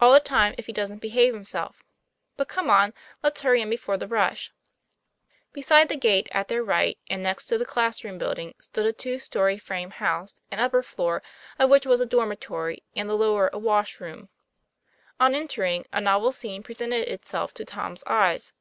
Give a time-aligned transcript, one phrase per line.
[0.00, 1.82] "All the time, if he doesn't behave himself.
[2.36, 4.52] But come on; let's hurry in before the rush."
[5.52, 8.92] Beside the gate, at their right, and next to the class room building, stood a
[8.92, 11.20] two story frame house, the upper floor
[11.58, 14.28] of which was a dormitory and the lower a wash room.
[15.18, 18.52] On entering, a novel scene presented itself to Tom's eyes.